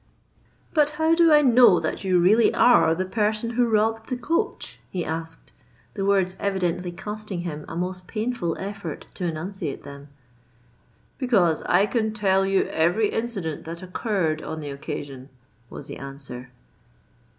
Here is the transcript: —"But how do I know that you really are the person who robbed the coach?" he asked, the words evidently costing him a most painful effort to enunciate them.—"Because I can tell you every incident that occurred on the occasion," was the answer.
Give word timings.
—"But 0.73 0.89
how 0.97 1.13
do 1.13 1.31
I 1.31 1.43
know 1.43 1.79
that 1.79 2.03
you 2.03 2.17
really 2.17 2.51
are 2.55 2.95
the 2.95 3.05
person 3.05 3.51
who 3.51 3.69
robbed 3.69 4.09
the 4.09 4.17
coach?" 4.17 4.79
he 4.89 5.05
asked, 5.05 5.53
the 5.93 6.03
words 6.03 6.35
evidently 6.39 6.91
costing 6.91 7.41
him 7.41 7.65
a 7.67 7.75
most 7.75 8.07
painful 8.07 8.57
effort 8.57 9.05
to 9.13 9.25
enunciate 9.25 9.83
them.—"Because 9.83 11.61
I 11.67 11.85
can 11.85 12.13
tell 12.13 12.47
you 12.47 12.63
every 12.69 13.09
incident 13.09 13.63
that 13.65 13.83
occurred 13.83 14.41
on 14.41 14.59
the 14.59 14.71
occasion," 14.71 15.29
was 15.69 15.85
the 15.85 15.97
answer. 15.97 16.49